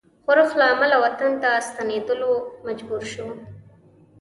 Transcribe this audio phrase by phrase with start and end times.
[0.25, 2.31] ښورښ له امله وطن ته ستنېدلو
[2.67, 3.27] مجبور شو.